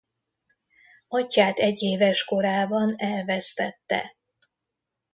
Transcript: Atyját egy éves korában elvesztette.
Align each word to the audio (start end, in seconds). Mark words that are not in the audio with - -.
Atyját 1.07 1.59
egy 1.59 1.81
éves 1.81 2.23
korában 2.23 2.95
elvesztette. 2.97 4.15